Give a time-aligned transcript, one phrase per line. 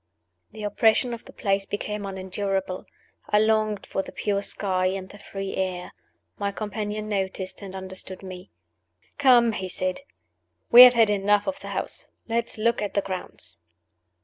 [0.51, 2.85] The oppression of the place became unendurable.
[3.29, 5.91] I longed for the pure sky and the free air.
[6.39, 8.49] My companion noticed and understood me.
[9.19, 10.01] "Come," he said.
[10.71, 12.07] "We have had enough of the house.
[12.27, 13.59] Let us look at the grounds."